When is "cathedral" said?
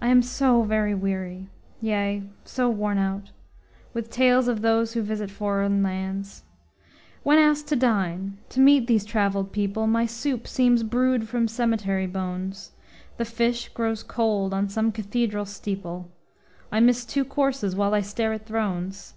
14.92-15.46